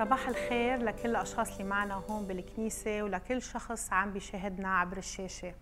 [0.00, 5.54] صباح الخير لكل الأشخاص اللي معنا هون بالكنيسة ولكل شخص عم بيشاهدنا عبر الشاشة.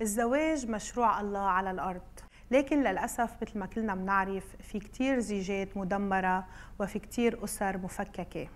[0.00, 2.02] الزواج مشروع الله على الأرض.
[2.50, 6.46] لكن للأسف مثل ما كلنا بنعرف في كتير زيجات مدمرة
[6.80, 8.48] وفي كتير أسر مفككة.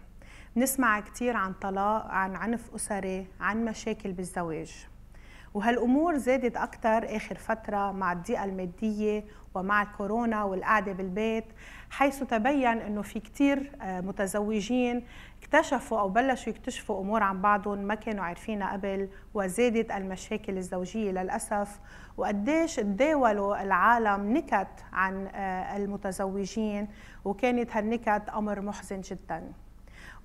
[0.57, 4.87] بنسمع كتير عن طلاق عن عنف أسري عن مشاكل بالزواج.
[5.55, 9.25] وهالأمور زادت أكثر آخر فترة مع الضيقة المادية
[9.59, 11.45] ومع الكورونا والقعدة بالبيت
[11.91, 15.05] حيث تبين إنه في كثير آه، متزوجين
[15.43, 21.81] اكتشفوا أو بلشوا يكتشفوا أمور عن بعضهم ما كانوا عارفينها قبل وزادت المشاكل الزوجية للأسف.
[22.17, 26.89] وقديش تداولوا العالم نكت عن آه، المتزوجين
[27.25, 29.53] وكانت هالنكت أمر محزن جدا.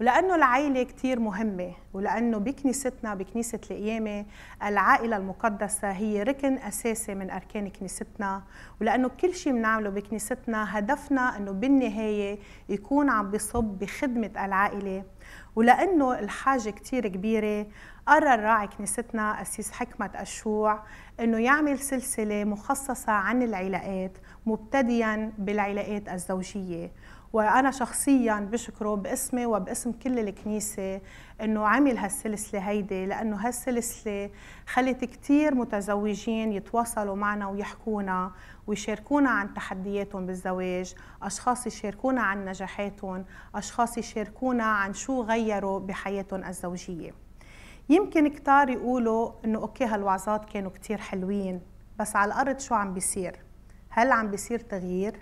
[0.01, 4.25] ولأنه العائلة كتير مهمة ولأنه بكنيستنا بكنيسة القيامة
[4.63, 8.43] العائلة المقدسة هي ركن أساسي من أركان كنيستنا
[8.81, 15.03] ولأنه كل شيء بنعمله بكنيستنا هدفنا أنه بالنهاية يكون عم بصب بخدمة العائلة.
[15.55, 17.67] ولأنه الحاجة كتير كبيرة
[18.07, 20.83] قرر راعي كنيستنا أسيس حكمة الشوع
[21.19, 26.91] أنه يعمل سلسلة مخصصة عن العلاقات مبتدئا بالعلاقات الزوجية.
[27.33, 31.01] وأنا شخصيا بشكره باسمي وباسم كل الكنيسة
[31.41, 34.29] إنه عمل هالسلسلة هيدي لأنه هالسلسلة
[34.67, 38.31] خلت كثير متزوجين يتواصلوا معنا ويحكونا
[38.67, 47.11] ويشاركونا عن تحدياتهم بالزواج أشخاص يشاركونا عن نجاحاتهم أشخاص يشاركونا عن شو غيروا بحياتهم الزوجية.
[47.89, 51.61] يمكن كتار يقولوا إنه أوكي هالوعظات كانوا كتير حلوين
[51.99, 53.39] بس على الأرض شو عم بيصير؟
[53.89, 55.19] هل عم بيصير تغيير؟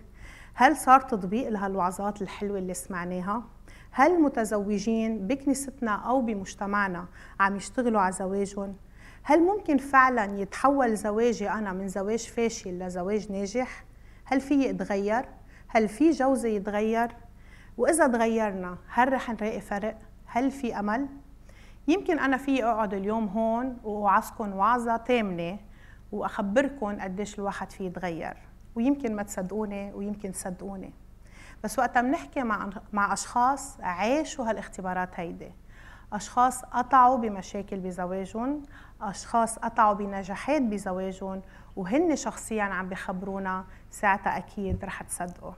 [0.53, 3.43] هل صار تطبيق لهالوعظات الحلوة اللي سمعناها؟
[3.91, 7.05] هل المتزوجين بكنيستنا أو بمجتمعنا
[7.39, 8.75] عم يشتغلوا على زواجهم؟
[9.23, 13.83] هل ممكن فعلا يتحول زواجي أنا من زواج فاشل لزواج ناجح؟
[14.25, 15.25] هل في يتغير؟
[15.67, 17.11] هل في جوزي يتغير؟
[17.77, 21.07] وإذا تغيرنا هل رح نلاقي فرق؟ هل في أمل؟
[21.87, 25.59] يمكن أنا في أقعد اليوم هون وأوعظكم وعظة تامنة
[26.11, 30.93] وأخبركم قديش الواحد فيه يتغير ويمكن ما تصدقوني ويمكن تصدقوني.
[31.63, 35.51] بس وقتها بنحكي مع مع أشخاص عاشوا هالاختبارات هيدي.
[36.13, 38.63] أشخاص قطعوا بمشاكل بزواجهم
[39.01, 41.41] أشخاص قطعوا بنجاحات بزواجهم
[41.75, 45.53] وهن شخصيا عم بخبرونا ساعتها أكيد رح تصدقوا.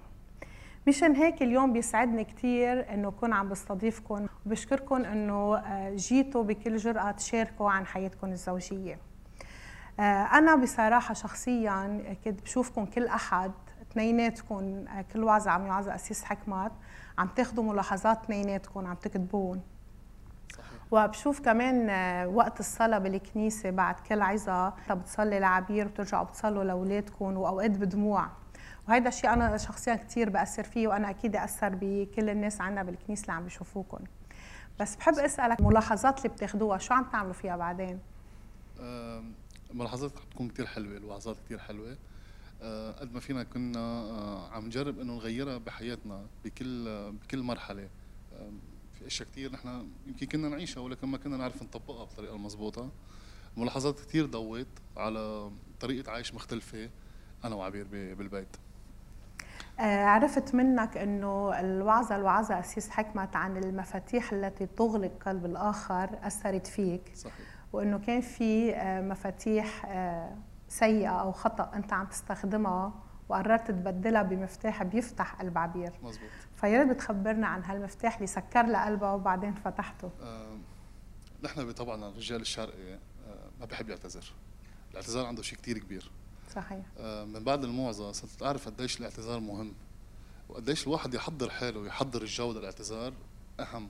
[0.87, 7.11] مشان هيك اليوم بيسعدني كثير إنه اكون عم بستضيفكم وبشكركم إنه آه، جيتوا بكل جرأة
[7.11, 8.99] تشاركوا عن حياتكم الزوجية.
[9.99, 16.23] آه، أنا بصراحة شخصيا كنت بشوفكم كل أحد اثنيناتكم آه، كل وعظة عم يوعظ أسيس
[16.23, 16.71] حكمات
[17.17, 19.61] عم تاخذوا ملاحظات اثنيناتكم عم تكتبون.
[20.91, 27.71] وبشوف كمان آه، وقت الصلاة بالكنيسة بعد كل عظة بتصلي لعبير وبترجعوا بتصلوا لأولادكم وأوقات
[27.71, 28.27] بدموع.
[28.87, 33.33] وهيدا الشيء أنا شخصيا كثير بأثر فيه وأنا أكيد أثر بكل الناس عنا بالكنيسة اللي
[33.33, 33.99] عم بيشوفوكم
[34.79, 37.99] بس بحب أسألك ملاحظات اللي بتاخذوها شو عم تعملوا فيها بعدين؟
[39.73, 41.97] ملاحظات تكون كتير حلوة الوعظات كتير حلوة.
[42.61, 47.89] آه، قد ما فينا كنا آه، عم نجرب إنه نغيرها بحياتنا بكل بكل مرحلة.
[48.33, 48.51] آه،
[48.93, 52.91] في أشياء كثير نحن يمكن كنا نعيشها ولكن ما كنا نعرف نطبقها بالطريقة المضبوطة.
[53.57, 54.67] ملاحظات كثير ضوت
[54.97, 56.89] على طريقة عيش مختلفة
[57.43, 58.57] أنا وعبير بالبيت.
[59.79, 67.11] عرفت منك إنه الوعظه الوعظه اسيس حكمت عن المفاتيح التي تغلق قلب الآخر أثرت فيك.
[67.15, 67.52] صحيح.
[67.73, 70.37] وإنه كان في آه، مفاتيح آه،
[70.69, 72.93] سيئة أو خطأ أنت عم تستخدمها
[73.29, 79.13] وقررت تبدلها بمفتاح بيفتح قلب عبير مزبوط فيا ريت عن هالمفتاح اللي سكر لها قلبها
[79.13, 80.11] وبعدين فتحته.
[80.21, 80.57] آه
[81.43, 82.99] نحن طبعا الرجال الشرقي آه
[83.59, 84.33] ما بحب يعتذر.
[84.91, 86.11] الاعتذار عنده شيء كثير كبير.
[86.55, 86.85] صحيح.
[86.97, 89.73] آه من بعد الموعظة صرت أعرف قديش الاعتذار مهم
[90.49, 93.13] وقديش الواحد يحضر حاله ويحضر الجو للاعتذار
[93.59, 93.89] أهم.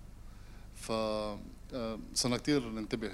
[0.75, 0.91] ف
[2.13, 3.07] صرنا كثير ننتبه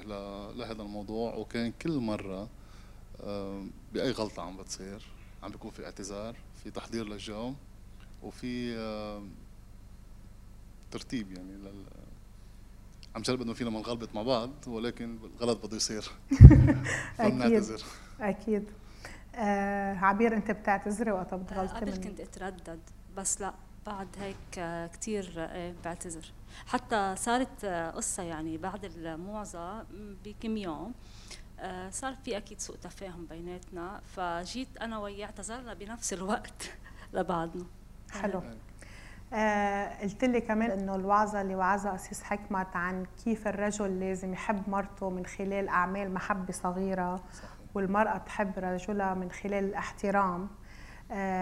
[0.55, 2.49] لهذا الموضوع وكان كل مرة
[3.23, 5.05] آه، بأي غلطة عم بتصير
[5.43, 7.53] عم بيكون في اعتذار في تحضير للجو
[8.23, 9.23] وفي آه،
[10.91, 11.83] ترتيب يعني لل
[13.15, 16.11] عم جرب إنه فينا ما نغلط مع بعض ولكن الغلط بده يصير.
[17.19, 17.63] أكيد
[18.19, 18.63] أكيد.
[19.35, 22.79] آه عبير أنت بتعتذري وقتها بتغلطي قبل كنت أتردد؟
[23.17, 23.53] بس لا.
[23.89, 24.37] بعد هيك
[24.93, 25.49] كثير
[25.85, 26.31] بعتذر.
[26.67, 29.85] حتى صارت قصة يعني بعد الموعظة
[30.25, 30.93] بكم يوم
[31.59, 36.71] آه، صار في أكيد سوء تفاهم بيناتنا فجيت أنا وياه اعتذرنا بنفس الوقت
[37.13, 37.65] لبعضنا.
[38.11, 38.41] حلو.
[39.33, 44.69] آه قلت لي كمان إنه الوعظة اللي وعظها أسيس حكمت عن كيف الرجل لازم يحب
[44.69, 47.49] مرته من خلال أعمال محبة صغيرة صحيح.
[47.75, 50.41] والمرأة تحب رجلها من خلال الاحترام.
[50.43, 50.58] آه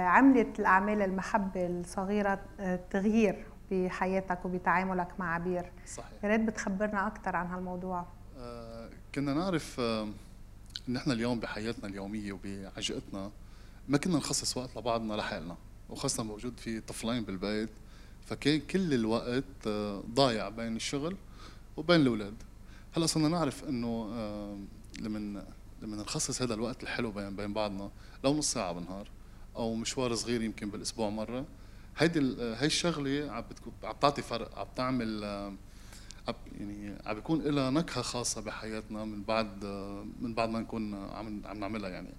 [0.08, 5.72] عملت الأعمال المحبة الصغيرة آه تغيير بحياتك وبتعاملك مع عبير.
[5.88, 6.24] صحيح.
[6.24, 8.06] يا ريت بتخبرنا أكثر عن هالموضوع.
[8.38, 10.08] آه، كنا نعرف آه،
[10.90, 13.32] نحن اليوم بحياتنا اليومية وبعجقتنا
[13.88, 15.56] ما كنا نخصص وقت لبعضنا لحالنا
[15.90, 17.70] وخاصة موجود في طفلين بالبيت
[18.26, 21.18] فكان كل الوقت آه، ضايع بين الشغل
[21.78, 22.36] وبين الأولاد.
[22.98, 24.58] هلأ صرنا نعرف إنه آه،
[25.00, 25.44] لما
[25.82, 27.90] لما نخصص هذا الوقت الحلو بين بين بعضنا
[28.24, 29.08] لو نص ساعة بالنهار.
[29.58, 31.46] أو مشوار صغير يمكن بالأسبوع مرة.
[31.98, 35.26] هيدي هي الشغلة عم بتكون عم تعطي فرق عم تعمل
[36.28, 39.66] عم يعني عم بيكون لها نكهة خاصة بحياتنا من بعد
[40.22, 42.10] من بعد ما نكون عم عم نعملها يعني.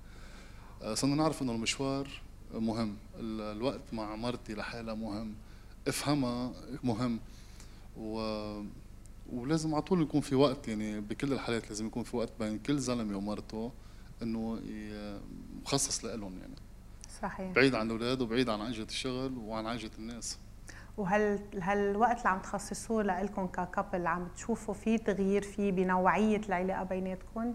[0.94, 2.08] صرنا نعرف إنه المشوار
[2.54, 2.96] مهم.
[3.20, 5.34] ال- الوقت مع مرتي لحالها مهم.
[5.88, 6.52] افهمها
[6.84, 7.20] مهم.
[7.96, 8.18] و
[9.32, 12.78] ولازم على طول يكون في وقت يعني بكل الحالات لازم يكون في وقت بين كل
[12.78, 13.72] زلمة ومرته
[14.22, 14.60] إنه
[15.64, 16.54] مخصص لهم يعني.
[17.22, 17.52] صحيح.
[17.52, 20.38] بعيد عن الأولاد وبعيد عن عجقة الشغل وعن عجقة الناس.
[20.96, 26.82] وهل هالوقت اللي عم تخصصوه لكم ك couple عم تشوفوا في تغيير فيه بنوعية العلاقة
[26.84, 27.54] بيناتكم؟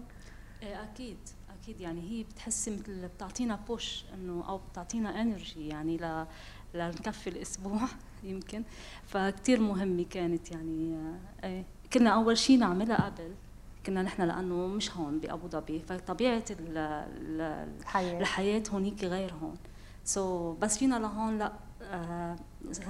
[0.62, 1.16] إيه أكيد
[1.62, 1.80] أكيد.
[1.80, 6.26] يعني هي بتحسي مثل بتعطينا push إنه أو بتعطينا energy يعني ل
[6.74, 7.80] لنكفي الأسبوع
[8.24, 8.62] يمكن.
[9.06, 10.98] فكتير مهمة كانت يعني
[11.44, 11.64] إيه.
[11.92, 13.34] كنا أول شيء نعملها قبل.
[13.86, 18.20] كنا نحن لأنه مش هون بأبو ظبي فطبيعة ال- ال- الحياة.
[18.20, 19.54] الحياة هونيك غير هون.
[20.04, 21.52] so, بس جينا لهون لا
[21.82, 22.36] آه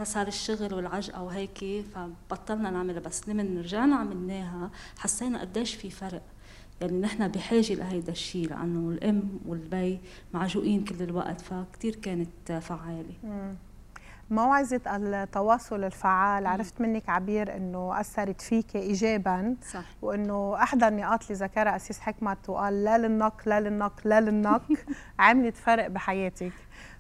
[0.02, 3.00] صار الشغل والعجقة وهيك فبطلنا نعملها.
[3.00, 6.22] بس لما رجعنا عملناها حسينا قديش في فرق.
[6.80, 10.00] يعني نحن بحاجة لهيدا الشيء لأنه الأم والبي
[10.34, 13.54] معجوقين كل الوقت فكتير كانت فعالة.
[14.34, 19.84] موعظة التواصل الفعال عرفت منك عبير إنه أثرت فيك ايجابا صح.
[20.02, 24.62] وإنه أحدى النقاط اللي ذكرها اسيس حكمت وقال لا للنق لا للنق لا للنق
[25.18, 26.52] عملت فرق بحياتك.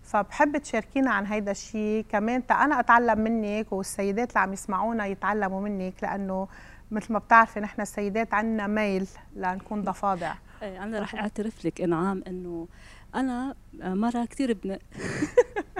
[0.02, 5.60] فبحب تشاركينا عن هيدا الشيء كمان تا أنا أتعلم منك والسيدات اللي عم يسمعونا يتعلموا
[5.60, 6.48] منك لأنه
[6.90, 10.34] مثل ما بتعرفي نحن السيدات عندنا ميل لنكون ضفادع.
[10.62, 12.68] إيه أنا رح أعترف لك إنعام إنه
[13.14, 14.78] أنا مرة كثير بنق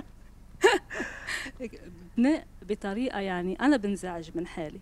[2.17, 4.81] بنق بطريقة يعني أنا بنزعج من حالي.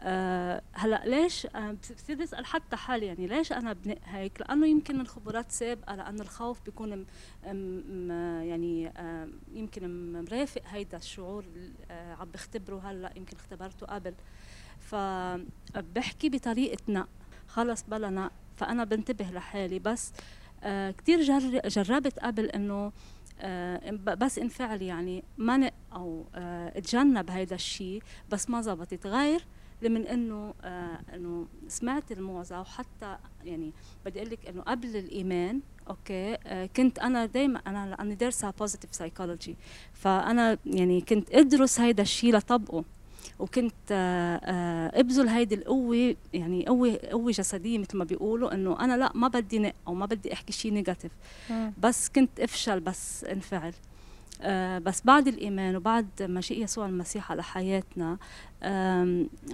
[0.00, 4.98] أه هلأ ليش أه بصير بسال حتى حالي يعني ليش أنا بنق هيك؟ لأنه يمكن
[4.98, 7.06] من خبرات سابقة لأنه الخوف بيكون م
[7.46, 8.10] م
[8.42, 11.44] يعني أه يمكن مرافق هيدا الشعور
[11.90, 14.14] أه عم بختبره هلأ يمكن اختبرته قبل.
[14.80, 17.08] فبحكي بطريقة نق
[17.48, 19.78] خلص بلا نق فأنا بنتبه لحالي.
[19.78, 20.12] بس
[20.62, 22.92] آه كثير جر جربت قبل إنه آه
[23.92, 29.44] بس انفعل يعني منق أو آه اتجنب هيدا الشيء بس ما زبطت غير
[29.82, 33.72] لمن إنه آه إنه سمعت الموعظه وحتى يعني
[34.06, 38.94] بدي أقول لك إنه قبل الإيمان okay آه كنت أنا دائما أنا لأني دارسة positive
[38.94, 39.56] psychology
[39.92, 42.84] فأنا يعني كنت أدرس هيدا الشيء لطبقه.
[43.38, 43.74] وكنت
[44.94, 49.58] ابذل هيدي القوة يعني قوة قوة جسدية مثل ما بيقولوا إنه أنا لا ما بدي
[49.58, 51.12] نق أو ما بدي أحكي شيء نيجاتيف
[51.78, 53.72] بس كنت أفشل بس انفعل.
[54.42, 58.18] آه بس بعد الإيمان وبعد مجيء يسوع المسيح على حياتنا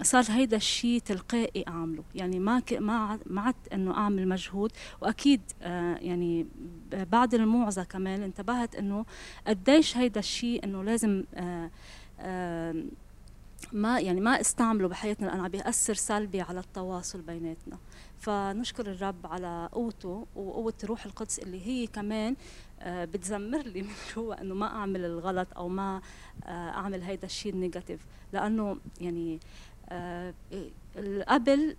[0.03, 2.03] صار هيدا الشيء تلقائي أعمله.
[2.15, 4.73] يعني ما ما ما عدت إنه أعمل مجهود.
[5.01, 6.47] وأكيد آه يعني
[6.93, 9.05] بعد الموعظة كمان انتبهت إنه
[9.47, 11.71] قديش هيدا الشيء إنه لازم آه
[12.21, 12.75] آه
[13.73, 17.79] ما يعني ما استعمله بحياتنا لأنه عم بيأثر سلبي على التواصل بيناتنا.
[18.19, 22.37] فنشكر الرب على قوته وقوة روح القدس اللي هي كمان
[22.81, 26.01] آه بتزمر لي من جوا إنه ما أعمل الغلط أو ما
[26.45, 28.01] آه أعمل هيدا الشيء النيجاتيف.
[28.33, 29.41] لأنه يعني
[29.89, 30.35] آه
[31.29, 31.77] قبل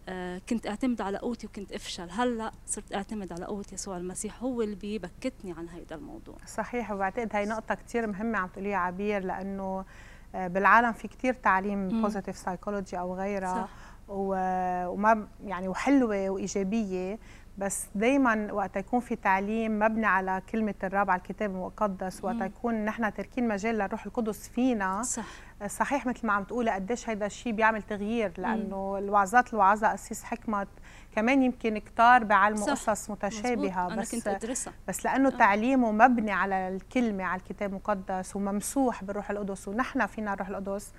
[0.49, 2.09] كنت أعتمد على قوتي وكنت أفشل.
[2.09, 4.43] هلأ صرت أعتمد على قوة يسوع المسيح.
[4.43, 6.35] هو اللي بيبكتني عن هيدا الموضوع.
[6.47, 9.85] صحيح وبعتقد هي نقطة كثير مهمة عم تقوليها عبير لأنه
[10.33, 13.67] بالعالم في كتير تعليم positive psychology أو غيرها.
[14.07, 17.19] وما يعني وحلوة وإيجابية
[17.57, 22.85] بس دائما وقت يكون في تعليم مبني على كلمة الرب على الكتاب المقدس وقت يكون
[22.85, 25.25] نحن تاركين مجال للروح القدس فينا صح.
[25.67, 30.67] صحيح مثل ما عم تقولي قديش هيدا الشيء بيعمل تغيير لأنه الوعظات الوعظة قسيس حكمت
[31.15, 33.99] كمان يمكن كتار بعلموا قصص متشابهة مزبوط.
[33.99, 34.73] بس أنا كنت أدرسها.
[34.87, 35.37] بس لأنه آه.
[35.37, 40.93] تعليمه مبني على الكلمة على الكتاب المقدس وممسوح بالروح القدس ونحن فينا الروح القدس.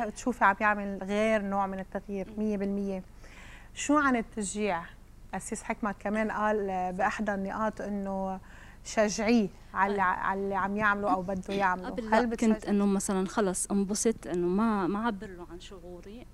[0.00, 3.02] بتشوفي عم يعمل غير نوع من التغيير 100%
[3.74, 4.82] شو عن التشجيع
[5.34, 8.40] قسيس حكمت كمان قال بأحدى النقاط إنه
[8.84, 14.26] شجعيه على على اللي عم يعمله أو بده يعمله هل كنت إنه مثلا خلص انبسط
[14.26, 16.26] إنه ما ما اعبر له عن شعوري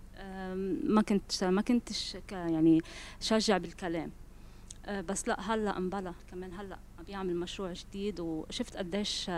[0.84, 2.80] ما كنت ما كنتش يعني
[3.20, 4.10] شجع بالكلام.
[4.86, 6.14] آه، بس لا هلا انبلى.
[6.30, 9.30] كمان هلا عم بيعمل مشروع جديد وشفت قديش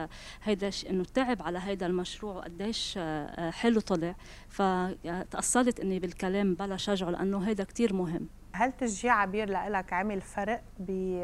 [0.43, 4.15] هيدا إنه تعب على هيدا المشروع وقديش آه، حلو طلع.
[4.49, 8.29] فتأصلت إني بالكلام بلا شجعه لأنه هيدا كتير مهم.
[8.53, 11.23] هل تشجيع عبير لك عمل فرق ب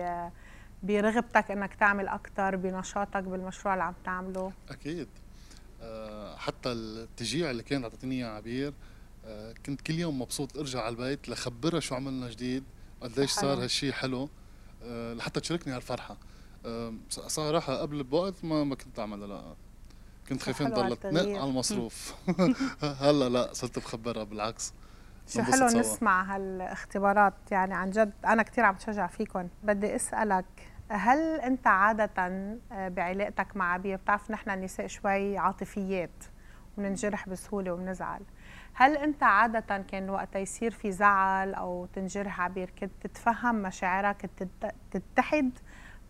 [0.83, 5.09] برغبتك إنك تعمل أكثر بنشاطك بالمشروع اللي عم تعمله؟ أكيد.
[6.37, 8.73] حتى التشجيع اللي كانت عطتني اياه عبير
[9.67, 12.65] كنت كل يوم مبسوط ارجع على البيت لخبرها شو عملنا جديد
[13.01, 14.29] قديش صار هالشيء حلو
[14.83, 16.17] أه لحتى تشاركني هالفرحة.
[17.09, 19.55] صراحة قبل بوقت ما ما كنت أعملها لا.
[20.29, 22.15] كنت خايفين ضلت على المصروف.
[23.01, 24.73] هلأ لا صرت بخبرها بالعكس.
[25.29, 25.67] شو حلو.
[25.67, 30.45] نسمع هالاختبارات يعني عن جد أنا كثير عم بتشجع فيكم بدي أسألك
[30.89, 32.11] هل أنت عادة
[32.73, 36.25] آه، بعلاقتك مع عبير بتعرف نحن النساء شوي عاطفيات
[36.79, 38.21] وبننجرح بسهولة وبنزعل
[38.81, 44.49] هل أنت عادة كان وقت يصير في زعل أو تنجرح عبير كنت تتفهم مشاعرها كنت
[44.91, 45.51] تتحد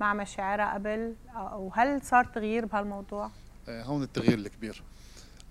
[0.01, 3.31] مع مشاعرها قبل؟ أو هل صار تغيير بهالموضوع؟
[3.69, 4.83] آه، هون التغيير الكبير.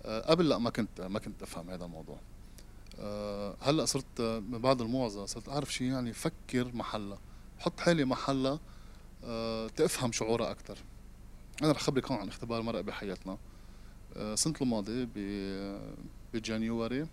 [0.05, 2.17] آه، قبل لا ما كنت ما كنت أفهم هذا الموضوع.
[3.00, 7.19] آه، هلأ صرت من بعد الموعظه صرت أعرف شيء يعني فكر محلها.
[7.59, 8.59] حط حالي محلها
[9.67, 10.77] تفهم شعورها أكثر
[11.63, 13.38] أنا رح أخبرك هون عن اختبار مرق بحياتنا.
[14.15, 15.07] السنة الماضية
[16.39, 17.08] ب January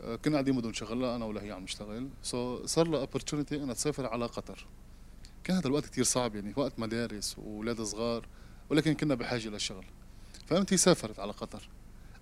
[0.00, 2.08] آه، كنا قاعدين بدون شغل أنا ولا هي عم نشتغل.
[2.22, 4.66] so, صار لها opportunity انها تسافر على قطر.
[5.44, 8.26] كان هذا الوقت كثير صعب يعني وقت مدارس واولاد صغار
[8.70, 9.84] ولكن كنا بحاجة للشغل
[10.46, 11.68] فقمت هي سافرت على قطر.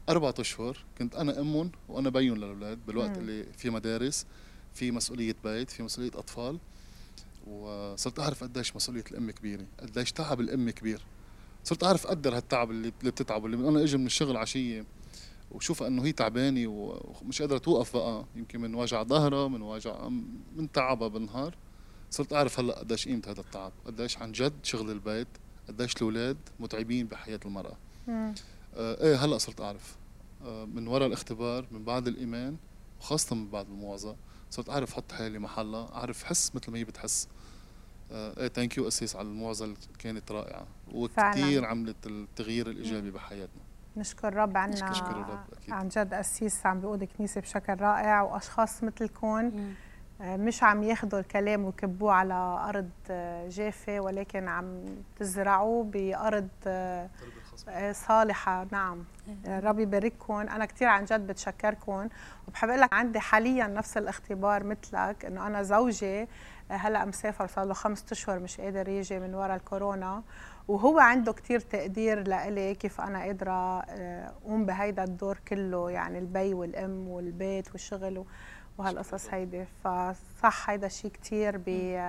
[0.08, 4.26] أربعة أشهر كنت أنا أمهم وأنا بين للأولاد بالوقت اللي في مدارس
[4.74, 6.58] في مسؤولية بيت في مسؤولية أطفال.
[7.46, 11.00] وصرت أعرف قديش مسؤولية الأم كبيرة قديش تعب الأم كبير.
[11.64, 14.84] صرت أعرف أقدر هالتعب اللي بتتعبه اللي أنا أجي من الشغل عشية.
[15.54, 18.24] وشوفها انه هي تعبانة ومش قادرة توقف بقى.
[18.36, 20.08] يمكن من وجع ظهرها من وجع
[20.56, 21.54] من تعبها بالنهار.
[22.10, 23.72] صرت أعرف هلأ قديش قيمة هذا التعب.
[23.86, 25.28] قديش عن جد شغل البيت
[25.68, 27.76] قديش الأولاد متعبين بحياة المرأة.
[28.08, 28.34] آه
[28.76, 29.96] إيه هلأ صرت أعرف.
[30.44, 32.56] آه من وراء الاختبار من بعد الإيمان
[33.00, 34.16] وخاصة من بعد الموعظة
[34.50, 37.28] صرت أعرف أحط حالي محلها أعرف حس مثل ما هي بتحس.
[38.12, 40.66] آه إيه thank you قسيس على الموعظة اللي كانت رائعة.
[40.92, 43.62] وكثير عملت التغيير الإيجابي بحياتنا.
[43.96, 44.74] نشكر رب عنا.
[45.70, 49.50] عن جد قسيس عم بيقود كنيسة بشكل رائع وأشخاص مثلكم
[50.20, 52.34] آه، مش عم ياخذوا الكلام ويكبوه على
[52.68, 54.84] أرض آه، جافة ولكن عم
[55.18, 57.08] تزرعوه بأرض آه،
[57.92, 58.66] صالحة.
[58.72, 59.04] نعم.
[59.46, 62.08] ربي يبارككم أنا كثير عن جد بتشكركم
[62.48, 66.28] وبحب أقول لك عندي حاليا نفس الاختبار مثلك إنه أنا زوجي
[66.68, 70.22] هلأ مسافر صار له خمسة أشهر مش قادر يجي من وراء الكورونا.
[70.68, 76.54] وهو عنده كتير تقدير لإلي كيف أنا قادرة آه، أقوم بهيدا الدور كله يعني البي
[76.54, 78.24] والأم والبيت والشغل
[78.78, 79.64] وهالقصص هيدي.
[79.84, 82.00] فصح هيدا الشيء كتير بي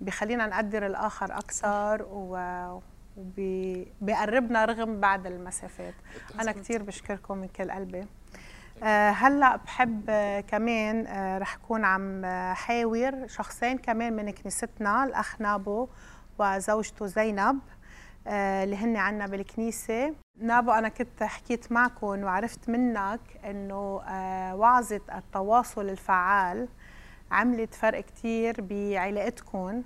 [0.00, 2.06] بخلينا نقدر الآخر أكثر
[3.16, 5.94] وبيقربنا رغم بعد المسافات.
[6.40, 8.06] أنا كتير بشكركم من كل قلبي.
[8.82, 11.06] آه، هلأ بحب آه، كمان
[11.38, 15.88] رح كون عم حاور شخصين كمان من كنيستنا الأخ نابو
[16.38, 17.58] وزوجته زينب
[18.26, 20.14] آه، اللي هن عنا بالكنيسة.
[20.40, 26.68] نابو أنا كنت حكيت معكم وعرفت منك أنه آه، وعظة التواصل الفعال
[27.30, 29.82] عملت فرق كتير بعلاقتكم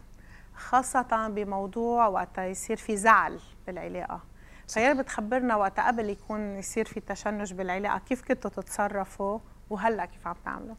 [0.57, 4.21] خاصة بموضوع وقت يصير في زعل بالعلاقة.
[4.69, 9.39] فيا بتخبرنا وقت قبل يكون يصير في تشنج بالعلاقة كيف كنتوا تتصرفوا
[9.71, 10.75] وهلأ كيف عم تعملوا؟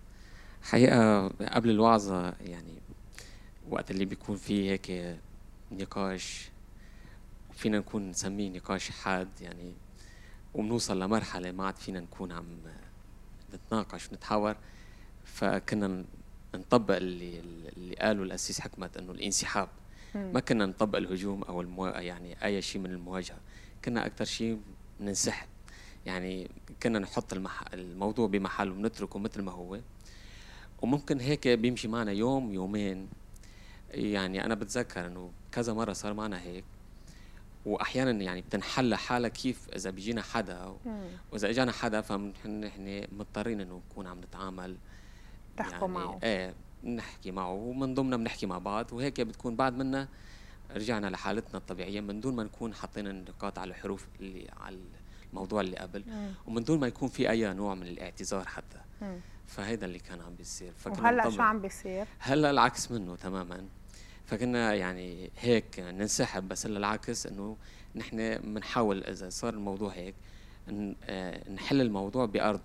[0.64, 2.82] حقيقة قبل الوعظة يعني
[3.70, 5.18] وقت اللي بيكون فيه هيك
[5.78, 6.50] نقاش
[7.54, 9.74] فينا نكون نسميه نقاش حاد يعني
[10.54, 12.46] وبنوصل لمرحلة ما عاد فينا نكون عم
[13.54, 14.56] نتناقش ونتحاور.
[15.26, 16.06] فكنا
[16.56, 17.40] نطبق اللي
[17.78, 19.70] اللي قاله الاسيس حكمت إنه الانسحاب.
[20.16, 21.88] ما كنا نطبق الهجوم أو المو...
[21.88, 23.38] يعني أي شيء من المواجهة.
[23.86, 24.60] كنا أكثر شيء
[25.00, 25.48] ننسحب
[26.06, 26.50] يعني
[26.84, 27.64] كنا نحط المح...
[27.74, 29.80] الموضوع بمحله ونتركه مثل ما هو.
[30.82, 33.08] وممكن هيك بيمشي معنا يوم يومين.
[33.94, 36.64] يعني أنا بتذكر إنه كذا مرة صار معنا هيك
[37.66, 40.76] وأحيانا يعني بتنحل حالها كيف إذا بيجينا حدا
[41.32, 44.78] وإذا إجانا حدا فنحن مضطرين إنه نكون عم نتعامل
[45.58, 50.08] تحكوا يعني معه إيه نحكي معه ومن ضمنها بنحكي مع بعض وهيك بتكون بعد منا
[50.72, 54.78] رجعنا لحالتنا الطبيعية من دون ما نكون حاطين النقاط على الحروف اللي على
[55.30, 56.32] الموضوع اللي قبل مم.
[56.48, 59.20] ومن دون ما يكون في أي نوع من الاعتذار حتى مم.
[59.48, 63.66] فهيدا اللي كان عم بيصير وهلأ شو عم بيصير؟ هلأ العكس منه تماما
[64.26, 67.58] فكنا يعني هيك ننسحب بس العكس إنه
[67.96, 70.16] نحن بنحاول إذا صار الموضوع هيك
[71.04, 72.62] آه، نحل الموضوع بأرض.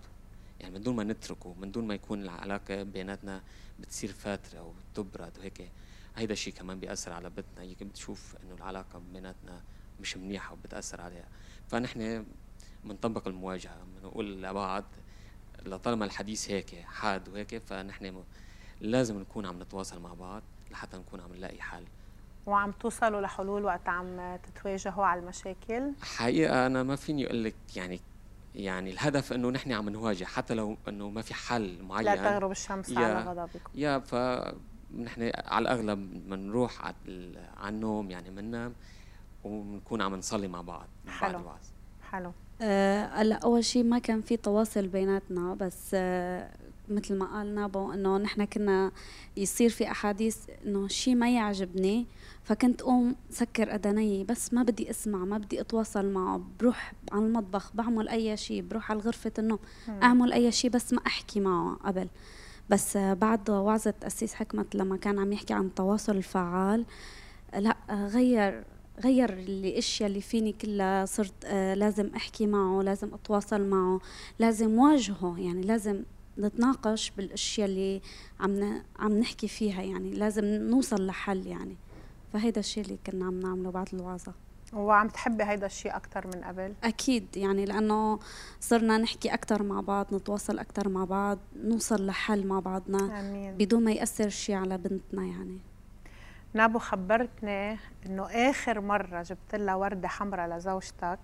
[0.60, 3.42] يعني من دون ما نتركه من دون ما يكون العلاقة بيناتنا
[3.80, 5.70] بتصير فاترة وتبرد وهيك
[6.16, 9.62] هيدا الشيء كمان بيأثر على بنتنا هي بتشوف إنه العلاقة بيناتنا
[10.00, 11.28] مش منيحة وبتأثر عليها.
[11.68, 12.24] فنحن
[12.84, 14.84] بنطبق المواجهة بنقول لبعض
[15.66, 18.22] لطالما الحديث هيك حاد وهيك فنحن
[18.80, 20.42] لازم نكون عم نتواصل مع بعض.
[20.70, 21.84] لحتى نكون عم نلاقي حل.
[22.46, 28.00] وعم توصلوا لحلول وقت عم تتواجهوا على المشاكل؟ حقيقة أنا ما فيني أقول لك يعني
[28.54, 32.04] يعني الهدف إنه نحن عم نواجه حتى لو إنه ما في حل معين.
[32.06, 34.14] لا تغرب الشمس يا على غضبكم يا ف
[34.98, 36.94] نحن على الأغلب بنروح على
[37.68, 38.74] النوم يعني بننام
[39.44, 41.38] وبنكون عم نصلي مع بعض بعد حلو.
[41.38, 41.60] الوعظ.
[42.10, 42.32] حلو.
[42.62, 46.50] آه، هلا أول شيء ما كان في تواصل بيناتنا بس آه،
[46.90, 48.92] مثل ما قال نابو إنه نحن كنا
[49.36, 52.06] يصير في أحاديث إنه شيء ما يعجبني
[52.42, 57.70] فكنت قوم سكر اذني بس ما بدي أسمع ما بدي أتواصل معه بروح على المطبخ
[57.74, 59.58] بعمل أي شيء بروح على غرفه النوم
[60.02, 62.08] أعمل أي شيء بس ما أحكي معه قبل.
[62.70, 66.84] بس بعد وعظة أسيس حكمت لما كان عم يحكي عن التواصل الفعال
[67.58, 68.64] لا غير
[69.04, 74.00] غير الأشياء اللي فيني كلها صرت آه لازم أحكي معه لازم أتواصل معه
[74.38, 76.02] لازم واجهه يعني لازم
[76.38, 78.00] نتناقش بالأشياء اللي
[78.40, 81.76] عم عم نحكي فيها يعني لازم نوصل لحل يعني.
[82.32, 84.32] فهيدا الشيء اللي كنا عم نعمله بعد الوعظة.
[84.72, 88.18] وعم تحبي هيدا الشيء أكثر من قبل؟ أكيد يعني لأنه
[88.60, 93.56] صرنا نحكي أكثر مع بعض نتواصل أكثر مع بعض نوصل لحل مع بعضنا آمين.
[93.56, 95.58] بدون ما يأثر شيء على بنتنا يعني.
[96.54, 101.18] نابو خبرتني إنه آخر مرة جبت لها وردة حمراء لزوجتك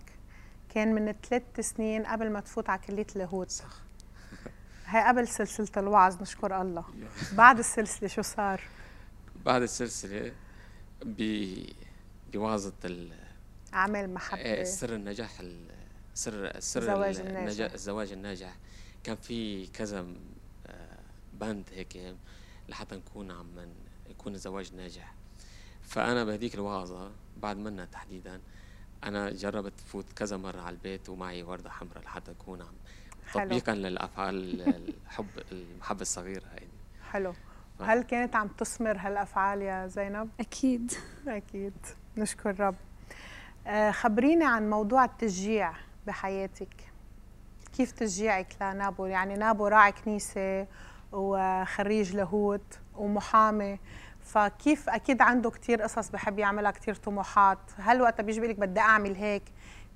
[0.74, 3.50] كان من ثلاث سنين قبل ما تفوت على كلية اللاهوت.
[3.50, 3.83] صح
[4.86, 6.84] هي قبل سلسلة الوعظ نشكر الله
[7.32, 8.60] بعد السلسلة شو صار
[9.44, 10.32] بعد السلسلة
[11.04, 11.54] ب
[12.32, 13.12] بوعظة ال-
[13.74, 15.70] اعمال محبة آه، سر النجاح ال-
[16.14, 17.72] سر سر الزواج ال- الناجح.
[17.72, 18.56] الزواج الناجح
[19.04, 20.16] كان في كذا م-
[20.66, 20.98] آه،
[21.32, 22.14] بند هيك
[22.68, 23.46] لحتى نكون عم
[24.10, 25.14] يكون الزواج ناجح
[25.82, 27.10] فأنا بهديك الوعظة
[27.42, 28.40] بعد منها تحديدا
[29.04, 32.74] أنا جربت فوت كذا مرة على البيت ومعي وردة حمراء لحتى أكون عم.
[33.32, 34.60] تطبيقا للأفعال
[35.06, 36.68] الحب المحبة الصغيرة هيدي
[37.12, 37.34] حلو.
[37.80, 40.92] هل كانت عم تثمر هالأفعال يا زينب؟ أكيد.
[41.28, 41.72] أكيد.
[42.16, 42.74] نشكر رب.
[43.66, 45.72] آه، خبريني عن موضوع التشجيع
[46.06, 46.74] بحياتك.
[47.76, 50.66] كيف تشجيعك لنابو؟ يعني نابو راعي كنيسة
[51.12, 53.78] وخريج لاهوت ومحامي
[54.20, 57.58] فكيف؟ أكيد عنده كتير قصص بحب يعملها كتير طموحات.
[57.78, 59.42] هل وقت بيجي لك بدي أعمل هيك؟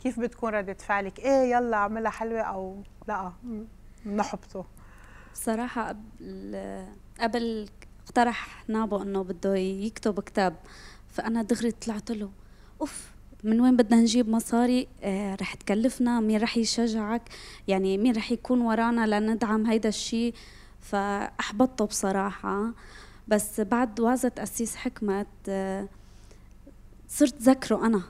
[0.03, 3.33] كيف بتكون ردة فعلك؟ إيه يلا اعملها حلوة أو لا.
[4.07, 4.65] نحبطه
[5.33, 6.87] بصراحة قبل
[7.21, 7.69] قبل
[8.07, 10.57] اقترح نابو إنه بده يكتب كتاب
[11.09, 12.31] فأنا دغري طلعت له
[12.81, 13.11] أوف
[13.45, 17.23] من وين بدنا نجيب مصاري؟ آه رح تكلفنا؟ مين رح يشجعك؟
[17.69, 20.35] يعني مين رح يكون ورانا لندعم هيدا الشيء
[20.81, 22.73] فأحبطته بصراحة.
[23.29, 25.89] بس بعد وعظة أسيس حكمت آه
[27.09, 28.03] صرت ذكره أنا.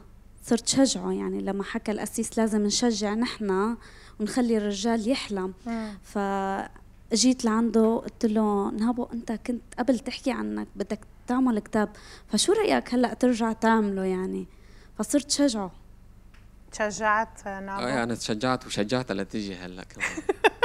[0.49, 3.77] صرت شجعه يعني لما حكى الأسيس لازم نشجع نحنا
[4.21, 5.55] ونخلي الرجال يحلم.
[6.03, 11.89] فجيت لعنده قلت له نابو انت كنت قبل تحكي عنك بدك تعمل كتاب
[12.29, 14.47] فشو رأيك هلأ ترجع تعمله يعني؟
[14.99, 15.71] فصرت شجعه.
[16.73, 20.09] تشجعت نابو آه أنا تشجعت وشجعتها لتيجي هلأ كمان.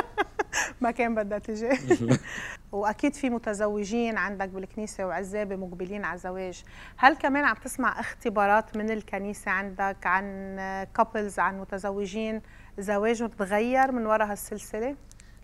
[0.82, 1.70] ما كان بدها تجي.
[2.72, 6.64] وأكيد في متزوجين عندك بالكنيسة وعزابة مقبلين على الزواج.
[6.98, 10.56] هل كمان عم تسمع اختبارات من الكنيسة عندك عن
[10.96, 12.42] كابلز عن متزوجين؟
[12.80, 14.96] زواجهم تغير من وراء هالسلسلة؟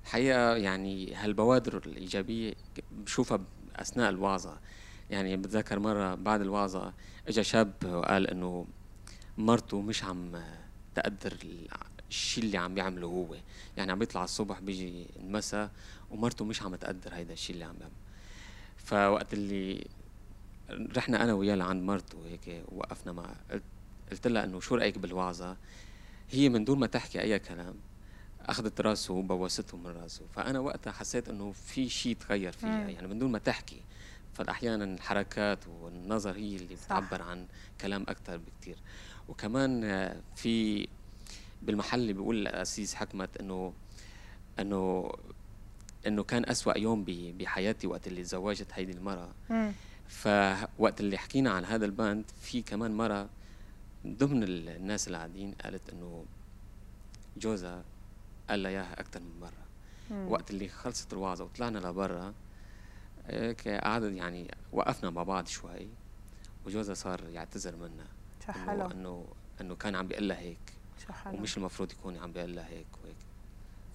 [0.04, 2.54] الحقيقة يعني هالبوادر الإيجابية
[2.92, 3.40] بشوفها
[3.76, 4.58] أثناء الوعظة.
[5.10, 6.94] يعني بتذكر مرة بعد الوعظة
[7.28, 8.68] إجا شاب وقال إنه
[9.38, 10.32] مرته مش عم
[10.96, 11.38] تقدر
[12.10, 13.36] الشيء اللي عم بيعمله هو.
[13.78, 15.72] يعني عم بيطلع الصبح بيجي المساء
[16.12, 17.96] ومرته مش عم تقدر هيدا الشيء اللي عم بيعمله
[18.78, 19.88] فوقت اللي
[20.70, 23.36] رحنا أنا وياه لعند مرته هيك وقفنا مع
[24.12, 25.58] قلت, لها إنه شو رأيك بالوعظة؟
[26.30, 27.76] هي من دون ما تحكي أي كلام
[28.42, 30.26] أخذت راسه وبوسته من راسه.
[30.36, 32.90] فأنا وقتها حسيت إنه في شيء تغير فيها.
[32.90, 33.82] يعني من دون ما تحكي.
[34.34, 36.76] فاحيانا الحركات والنظر هي اللي.
[36.76, 37.48] بتعبر عن
[37.82, 38.78] كلام أكثر بكثير
[39.28, 39.82] وكمان
[40.36, 40.88] في
[41.62, 43.74] بالمحل اللي بيقول الاسيس حكمت إنه
[44.60, 45.12] إنه
[46.08, 47.06] إنه كان أسوأ يوم
[47.40, 49.30] بحياتي وقت اللي تزوجت هيدي المرأة.
[49.50, 49.72] مم.
[50.08, 53.30] فوقت اللي حكينا عن هذا البند في كمان مرة
[54.08, 56.26] ضمن ال- الناس اللي قاعدين قالت إنه
[57.38, 57.84] جوزها
[58.50, 59.50] قال لها إياها أكثر من
[60.12, 60.32] مم.
[60.32, 62.34] وقت اللي خلصت الوعظة وطلعنا لبرا
[63.28, 65.88] هيك قعد يعني وقفنا مع بعض شوي
[66.66, 68.06] وجوزها صار يعتذر منا
[68.50, 69.26] إنه إنه
[69.62, 70.58] إنه كان عم بيقول لها هيك.
[71.00, 73.16] شو حلو ومش المفروض يكون عم بيقول لها هيك وهيك.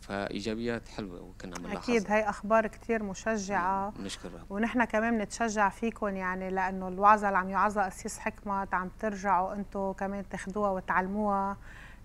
[0.01, 1.83] فإيجابيات حلوة وكنا بنلاحظها.
[1.83, 3.91] أكيد هي أخبار كتير مشجعة.
[3.91, 4.53] بنشكر رب.
[4.53, 9.93] ونحن كمان بنتشجع فيكم يعني لأنه الوعظه اللي عم يوعظها قسيس حكمت عم ترجعوا أنتم
[9.93, 11.57] كمان تاخدوها وتعلموها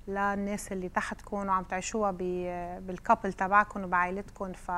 [0.08, 2.12] للناس اللي تحتكم وعم تعيشوها
[2.80, 4.70] بالكابل تبعكم وبعائلتكم ف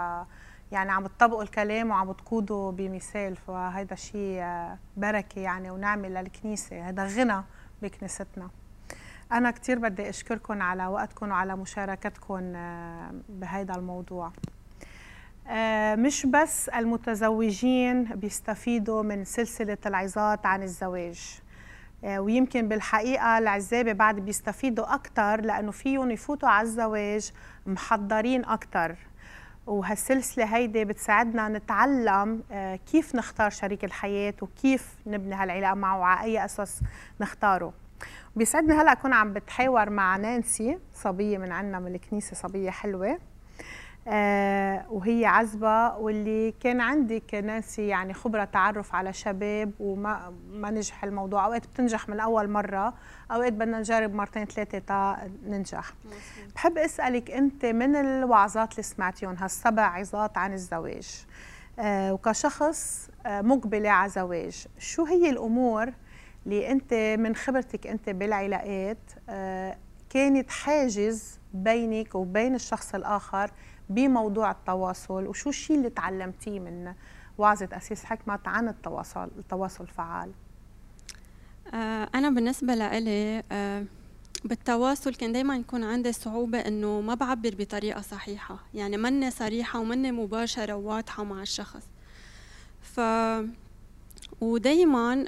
[0.72, 3.36] يعني عم تطبقوا الكلام وعم تقودوا بمثال.
[3.36, 4.44] فهيدا شيء
[4.98, 6.90] بركة يعني ونعمة للكنيسة.
[6.90, 7.44] هذا غنى
[7.82, 8.50] بكنيستنا.
[9.32, 14.32] أنا كثير بدي أشكركم على وقتكم وعلى مشاركتكم آه، بهيدا الموضوع.
[15.48, 21.40] آه، مش بس المتزوجين بيستفيدوا من سلسلة العظات عن الزواج
[22.04, 27.32] آه، ويمكن بالحقيقة العزابة بعد بيستفيدوا أكتر لأنه فيهم يفوتوا على الزواج
[27.66, 28.96] محضرين أكتر.
[29.68, 32.44] وهالسلسلة هيدي بتساعدنا نتعلم
[32.92, 36.82] كيف نختار شريك الحياة وكيف نبني هالعلاقة معه وعلى أي أساس
[37.22, 37.74] نختاره.
[38.36, 43.20] بيسعدني هلا أكون عم بتحاور مع نانسي صبية من عنا من الكنيسة صبية حلوة.
[44.08, 51.04] آه وهي عزبة واللي كان عندك نانسي يعني خبرة تعرف على شباب وما ما نجح
[51.04, 51.46] الموضوع.
[51.46, 52.94] أوقات بتنجح من أول مرة
[53.32, 55.94] أوقات بدنا نجرب مرتين ثلاثة تا ننجح.
[56.56, 61.26] بحب أسألك أنت من الوعظات اللي سمعتيهم؟ هالسبع عظات عن الزواج.
[61.80, 65.94] آه وكشخص آه مقبلة على زواج شو هي الأمور
[66.46, 69.78] اللي أنت من خبرتك أنت بالعلاقات آه
[70.10, 73.52] كانت حاجز بينك وبين الشخص الآخر
[73.90, 76.94] بموضوع التواصل وشو الشيء اللي تعلمتيه من
[77.38, 80.32] وعظة أسيس حكمت عن التواصل التواصل الفعال؟
[81.74, 83.86] آه، أنا بالنسبة لإلي آه،
[84.46, 90.12] بالتواصل كان دايما يكون عندي صعوبة إنه ما بعبر بطريقة صحيحة يعني مني صريحة ومني
[90.12, 91.84] مباشرة وواضحة مع الشخص.
[92.82, 93.02] ف
[94.42, 95.26] ودايما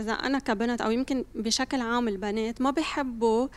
[0.00, 3.48] إذا أنا كبنت أو يمكن بشكل عام البنات ما بيحبوا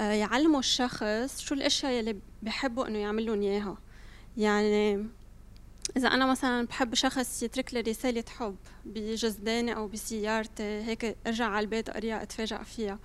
[0.00, 3.76] آه، يعلموا الشخص شو الأشياء اللي بيحبوا إنه يعملون إياها.
[4.36, 5.06] يعني
[5.96, 11.64] إذا أنا مثلا بحب شخص يترك لي رسالة حب بجزداني أو بسيارتي هيك أرجع على
[11.64, 12.98] البيت أقريها أتفاجأ فيها.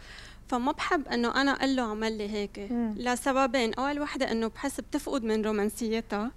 [0.47, 2.59] فما بحب إنه أنا أقول له عمل لي هيك.
[2.97, 6.31] لسببين أول وحدة إنه بحس بتفقد من رومانسيتها.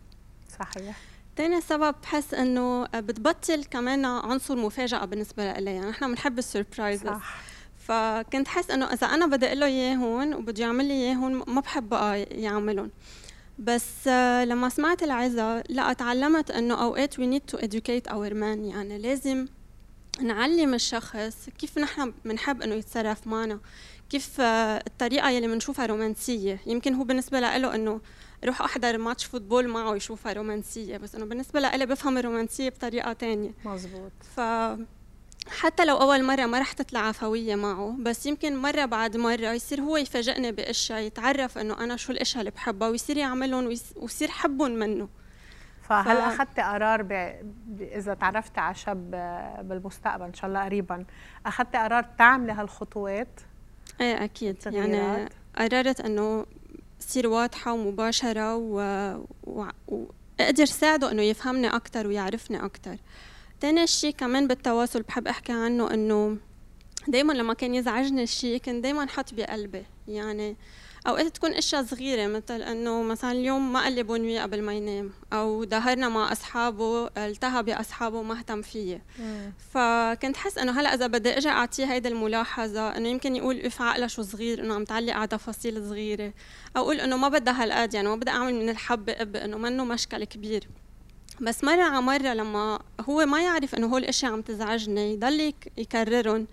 [0.58, 0.96] صحيح.
[1.40, 5.70] تاني سبب بحس إنه بتبطل كمان عنصر مفاجأة بالنسبة لإلي.
[5.74, 7.06] يعني نحن بنحب السربرايزز.
[7.06, 7.40] صح.
[7.78, 11.88] فكنت حس إنه إذا أنا بدي أقول له اياهم وبده يعمل لي اياهم ما بحب
[11.88, 12.90] بقى يعملهم.
[13.58, 18.60] بس آه، لما سمعت العظة لا تعلمت إنه أوقات we need to educate our man.
[18.72, 19.46] يعني لازم
[20.20, 23.60] نعلم الشخص كيف نحن بنحب إنه يتصرف معنا
[24.10, 26.60] كيف آه، الطريقة يلي بنشوفها رومانسية.
[26.66, 28.00] يمكن هو بالنسبة له إنه
[28.44, 33.50] روح أحضر ماتش فوتبول معه يشوفها رومانسية بس انه بالنسبة لإلي بفهم الرومانسية بطريقة تانية.
[33.64, 34.40] مزبوط ف
[35.60, 39.80] حتى لو أول مرة ما رح تطلع عفوية معه بس يمكن مرة بعد مرة يصير
[39.80, 45.08] هو يفاجئني بأشياء يتعرف إنه أنا شو الأشياء اللي بحبها ويصير يعملهم ويصير حبهم منه.
[45.82, 47.08] فهل ف- اخذتي قرار ب...
[47.66, 47.82] ب...
[47.82, 49.10] إذا تعرفتي على شاب
[49.62, 51.04] بالمستقبل إن شاء الله قريبا
[51.46, 53.40] اخذتي قرار تعملي هالخطوات
[54.00, 54.56] إيه أكيد.
[54.66, 56.46] يعني؟ قررت إنه
[57.00, 58.56] صير واضحة ومباشرة.
[59.46, 62.96] وأقدر ساعده إنه يفهمني أكتر ويعرفني أكتر
[63.60, 66.36] تاني شي كمان بالتواصل بحب أحكي عنه إنه
[67.08, 70.56] دايما لما كان يزعجني الشيء كان دايما حط بقلبي يعني
[71.06, 75.10] اوقات تكون أشياء صغيرة مثل إنه مثلا اليوم ما قال لي بونوي قبل ما ينام
[75.32, 79.00] أو ظهرنا مع أصحابه التهى بأصحابه وما اهتم فيي
[79.72, 84.08] فكنت حس إنه هلأ إذا بدي أجي أعطيه هيدي الملاحظة إنه يمكن يقول اف عقلها
[84.08, 86.32] شو صغير إنه عم تعلق على تفاصيل صغيرة.
[86.76, 89.84] أو أقول إنه ما بدها هالقد يعني ما بدي أعمل من الحبه قب إنه منه
[89.84, 90.68] مشكل كبير.
[91.40, 95.72] بس مرة على مرة لما هو ما يعرف إنه هول الأشياء عم تزعجني يضل يك-
[95.76, 96.46] يكررهم.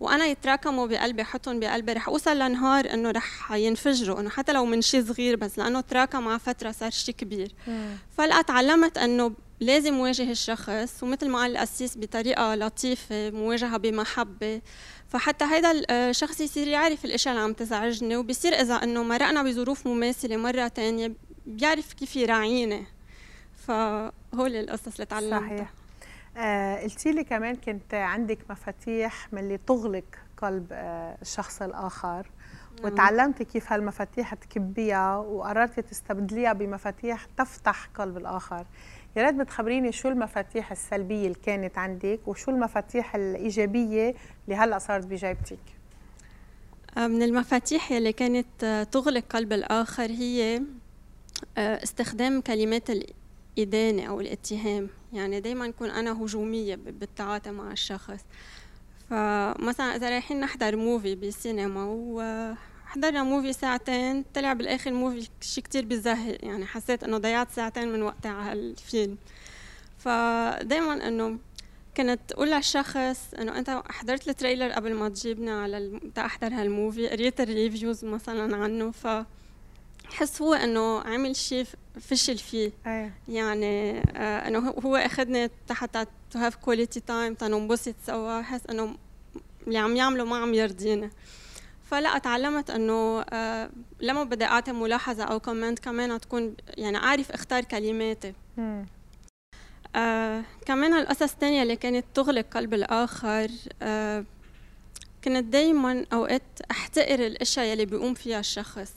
[0.00, 4.82] وأنا يتراكموا بقلبي حطهم بقلبي رح أوصل لنهار إنه رح ينفجروا إنه حتى لو من
[4.82, 7.52] شيء صغير بس لأنه تراكم على فترة صار شيء كبير.
[8.16, 14.60] فلقى تعلمت إنه لازم واجه الشخص ومثل ما قال القسيس بطريقة لطيفة مواجهة بمحبة.
[15.08, 20.36] فحتى هيدا الشخص يصير يعرف الاشياء اللي عم تزعجني وبصير إذا إنه مرقنا بظروف مماثلة
[20.36, 21.12] مرة تانية
[21.46, 22.86] بيعرف كيف يراعيني.
[23.66, 25.40] فهول القصص اللي تعلمتها.
[25.40, 25.79] صحيح.
[26.36, 30.04] آه قلتي لي كمان كنت عندك مفاتيح من اللي تغلق
[30.36, 32.26] قلب آه الشخص الآخر.
[32.84, 38.66] وتعلمتي كيف هالمفاتيح تكبيها وقررتي تستبدليها بمفاتيح تفتح قلب الآخر.
[39.16, 44.14] يا ريت بتخبريني شو المفاتيح السلبية اللي كانت عندك وشو المفاتيح الإيجابية
[44.44, 45.58] اللي هلأ صارت بجيبتك؟
[46.96, 50.62] من المفاتيح يلي كانت آه، تغلق قلب الآخر هي
[51.58, 54.88] آه، استخدام كلمات الإدانة أو الاتهام.
[55.12, 58.20] يعني دايما أكون أنا هجومية بالتعاطي مع الشخص.
[59.10, 66.38] فمثلا إذا رايحين نحضر movie بالسينما حضرنا movie ساعتين طلع بالآخر movie شيء كتير بيزهق.
[66.44, 69.16] يعني حسيت إنه ضيعت ساعتين من وقتي على هالفيلم.
[69.98, 71.38] فدايما إنه
[71.96, 77.08] كنت أقول للشخص إنه أنت حضرت ال trailer قبل ما تجيبنا على أحضر هال movie
[77.08, 78.90] قريت ال reviews مثلا عنه.
[78.90, 79.06] ف
[80.12, 81.66] حس هو إنه عمل شيء
[82.00, 82.72] فشل فيه.
[82.86, 83.14] أيه.
[83.28, 88.96] يعني آه إنه هو أخذني حتى to have quality time تنبسط سوا حس إنه
[89.66, 91.10] اللي عم يعمله ما عم يرضينا
[91.90, 93.70] فلا تعلمت إنه آه
[94.00, 98.32] لما بدي أعطي ملاحظة أو comment كمان تكون يعني أعرف أختار كلماتي.
[99.96, 103.48] آه كمان القصص الثانية اللي كانت تغلق قلب الآخر
[103.82, 104.24] آه
[105.24, 108.92] كنت دايما أوقات أحتقر الأشياء يلي بيقوم فيها الشخص.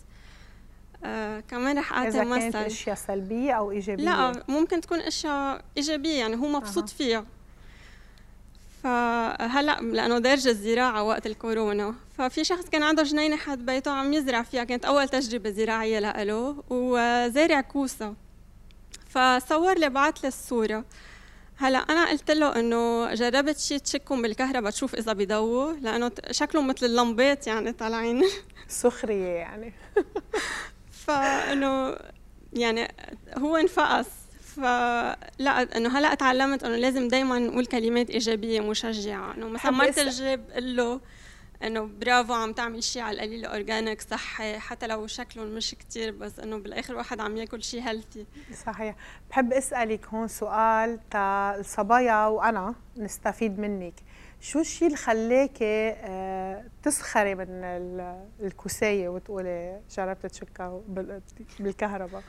[1.06, 4.04] آه كمان رح إذا مثل كانت أشياء سلبية أو إيجابية.
[4.04, 6.94] لا ممكن تكون أشياء إيجابية يعني هو مبسوط أه.
[6.94, 7.26] فيها.
[8.84, 11.96] فهلأ لأنه دارجة الزراعة وقت الكورونا.
[12.18, 16.64] ففي شخص كان عنده جنينة حد بيته عم يزرع فيها كانت أول تجربة زراعية له
[16.70, 18.14] وزارع كوسة.
[19.10, 20.86] فصور لي بعت لي الصورة.
[21.58, 26.86] هلأ أنا قلت له إنه جربت شيء تشكهم بالكهرباء تشوف إذا بيضووا لأنه شكلهم مثل
[26.86, 28.24] اللمبات يعني طالعين.
[28.68, 29.74] سخرية يعني.
[31.08, 31.98] فإنه
[32.54, 32.88] يعني
[33.38, 34.08] هو انفقس
[34.56, 39.34] فلا إنه هلا تعلمت إنه لازم دائما نقول كلمات إيجابية مشجعة.
[39.34, 41.02] إنه مثلا مرت الجيب قل له
[41.64, 46.40] إنه برافو عم تعمل شيء على القليل organic صحي حتى لو شكلهم مش كتير بس
[46.40, 48.26] إنه بالآخر واحد عم ياكل شيء healthy
[48.66, 48.96] صحيح.
[49.30, 53.94] بحب أسألك هون سؤال تا الصبايا وأنا نستفيد منك.
[54.42, 56.33] شو الشيء اللي خلاكي آه،
[56.84, 57.48] تسخري من
[58.40, 60.82] الكوسايه وتقولي جربت تشكها
[61.60, 62.24] بالكهرباء؟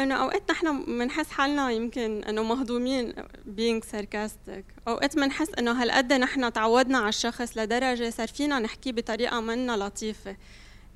[0.00, 3.12] إنه أوقات نحن بنحس حالنا يمكن إنه مهضومين
[3.56, 4.88] being sarcastic.
[4.88, 10.36] أوقات بنحس إنه هالقد نحن تعودنا على الشخص لدرجة صار فينا نحكي بطريقة منا لطيفة.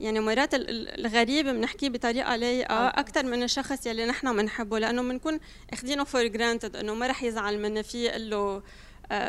[0.00, 5.40] يعني مرات الغريب بنحكيه بطريقة لايقة أكثر من الشخص يلي نحن بنحبه لأنه بنكون
[5.72, 8.62] أخذينه for granted إنه ما رح يزعل منا في أقول له آه،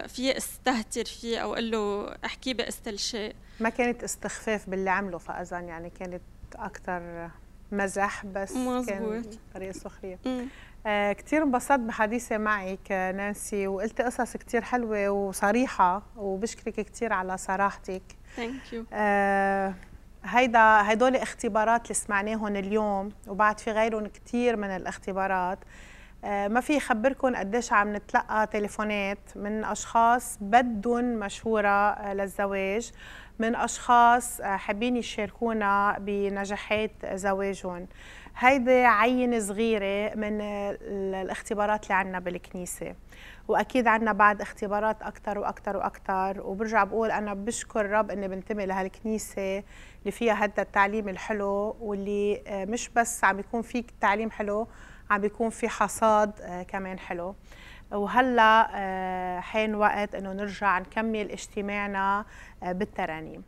[0.07, 5.89] في استهتر فيه أو أقول له احكيه باستلشاء ما كانت استخفاف باللي عمله فاذا يعني
[5.89, 6.21] كانت
[6.55, 7.29] أكثر
[7.71, 8.89] مزح بس مزبوط.
[8.89, 10.19] كان طريقة سخرية.
[10.85, 18.03] آه كثير انبسطت بحديثي معك نانسي وقلتي قصص كثير حلوة وصريحة وبشكرك كثير على صراحتك.
[18.35, 19.73] ثانك يو آه
[20.23, 25.59] هيدا هدول اختبارات اللي سمعناهم اليوم وبعد في غيرهم كثير من الاختبارات.
[25.63, 32.91] آه ما في خبركم قديش عم نتلقى تليفونات من أشخاص بدهم مشورة آه للزواج
[33.39, 37.87] من أشخاص آه، حابين يشاركونا بنجاحات زواجهم.
[38.37, 42.95] هيدي عينة صغيرة من الاختبارات اللي عنا بالكنيسة.
[43.47, 49.63] وأكيد عنا بعد اختبارات أكثر وأكثر وأكثر وبرجع بقول أنا بشكر رب إني بنتمي لهالكنيسة
[50.01, 54.67] اللي فيها هذا التعليم الحلو واللي آه، مش بس عم بيكون في تعليم حلو
[55.09, 57.35] عم بيكون في حصاد آه، كمان حلو.
[57.91, 62.25] وهلا حين وقت إنه نرجع نكمل اجتماعنا
[62.61, 63.43] بالترانيم.